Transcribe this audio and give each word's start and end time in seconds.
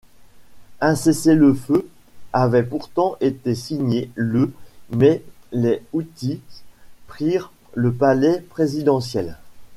Un 0.79 0.95
cessez-le-feu 0.95 1.85
avait 2.33 2.63
pourtant 2.63 3.17
été 3.21 3.53
signé 3.53 4.09
le 4.15 4.51
mais 4.89 5.21
les 5.51 5.83
Houthis 5.93 6.41
prirent 7.05 7.51
le 7.75 7.93
palais 7.93 8.39
présidentiel. 8.49 9.37